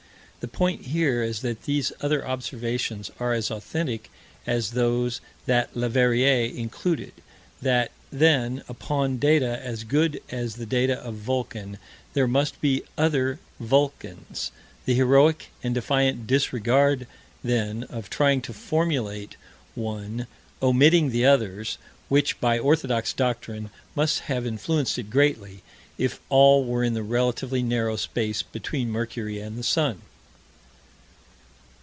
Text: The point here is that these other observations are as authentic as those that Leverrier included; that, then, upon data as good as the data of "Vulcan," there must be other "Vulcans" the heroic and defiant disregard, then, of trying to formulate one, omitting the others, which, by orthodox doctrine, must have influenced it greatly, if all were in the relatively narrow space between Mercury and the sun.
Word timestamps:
The 0.41 0.47
point 0.47 0.85
here 0.87 1.21
is 1.21 1.41
that 1.41 1.65
these 1.65 1.91
other 2.01 2.27
observations 2.27 3.11
are 3.19 3.31
as 3.33 3.51
authentic 3.51 4.09
as 4.47 4.71
those 4.71 5.21
that 5.45 5.75
Leverrier 5.77 6.45
included; 6.57 7.13
that, 7.61 7.91
then, 8.11 8.63
upon 8.67 9.19
data 9.19 9.61
as 9.63 9.83
good 9.83 10.19
as 10.31 10.55
the 10.55 10.65
data 10.65 10.95
of 11.01 11.13
"Vulcan," 11.13 11.77
there 12.15 12.27
must 12.27 12.59
be 12.59 12.81
other 12.97 13.37
"Vulcans" 13.59 14.51
the 14.85 14.95
heroic 14.95 15.49
and 15.61 15.75
defiant 15.75 16.25
disregard, 16.25 17.05
then, 17.43 17.83
of 17.83 18.09
trying 18.09 18.41
to 18.41 18.51
formulate 18.51 19.35
one, 19.75 20.25
omitting 20.59 21.11
the 21.11 21.23
others, 21.23 21.77
which, 22.09 22.39
by 22.41 22.57
orthodox 22.57 23.13
doctrine, 23.13 23.69
must 23.93 24.21
have 24.21 24.47
influenced 24.47 24.97
it 24.97 25.11
greatly, 25.11 25.61
if 25.99 26.19
all 26.29 26.65
were 26.65 26.83
in 26.83 26.95
the 26.95 27.03
relatively 27.03 27.61
narrow 27.61 27.95
space 27.95 28.41
between 28.41 28.89
Mercury 28.89 29.39
and 29.39 29.55
the 29.55 29.61
sun. 29.63 30.01